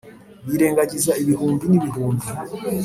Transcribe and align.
birengagize 0.49 1.11
ibihumbi 1.23 1.65
n'ibihumbi 1.67 2.25